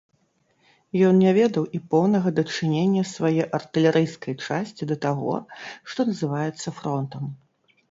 Ён 1.09 1.19
не 1.25 1.33
ведаў 1.39 1.63
і 1.79 1.81
поўнага 1.91 2.29
дачынення 2.39 3.03
свае 3.11 3.43
артылерыйскай 3.59 4.33
часці 4.45 4.83
да 4.95 4.99
таго, 5.07 5.33
што 5.93 5.99
называецца 6.11 6.77
фронтам. 6.83 7.23